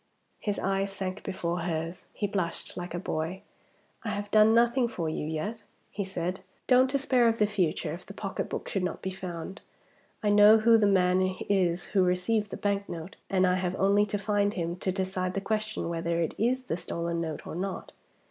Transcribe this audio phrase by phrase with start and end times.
[0.39, 3.43] His eyes sank before hers; he blushed like a boy.
[4.03, 6.39] "I have done nothing for you yet," he said.
[6.65, 9.61] "Don't despair of the future, if the pocketbook should not be found.
[10.23, 14.07] I know who the man is who received the bank note; and I have only
[14.07, 17.91] to find him to decide the question whether it is the stolen note or not."